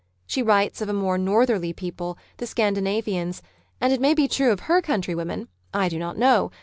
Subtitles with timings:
[0.25, 3.43] She writes of a more northerly people, the Scandina vians,
[3.79, 6.49] and it may be true of her countrywomen, I do not know.